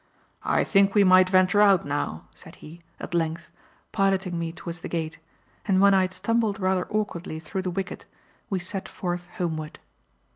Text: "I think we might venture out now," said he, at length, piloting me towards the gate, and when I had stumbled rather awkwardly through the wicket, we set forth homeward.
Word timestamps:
"I 0.43 0.63
think 0.63 0.95
we 0.95 1.03
might 1.03 1.29
venture 1.29 1.61
out 1.61 1.85
now," 1.85 2.23
said 2.33 2.55
he, 2.55 2.81
at 2.99 3.13
length, 3.13 3.51
piloting 3.91 4.39
me 4.39 4.51
towards 4.51 4.81
the 4.81 4.87
gate, 4.87 5.19
and 5.67 5.79
when 5.79 5.93
I 5.93 6.01
had 6.01 6.11
stumbled 6.13 6.59
rather 6.59 6.87
awkwardly 6.89 7.37
through 7.39 7.61
the 7.61 7.69
wicket, 7.69 8.05
we 8.49 8.57
set 8.57 8.89
forth 8.89 9.27
homeward. 9.37 9.77